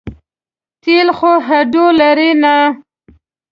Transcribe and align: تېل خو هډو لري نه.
تېل 0.83 1.07
خو 1.17 1.31
هډو 1.47 1.85
لري 1.99 2.31
نه. 2.41 2.55